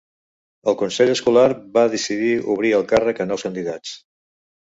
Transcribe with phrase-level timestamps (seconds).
[0.71, 1.43] El consell escolar
[1.75, 3.93] va decidir obrir el càrrec a nous candidats.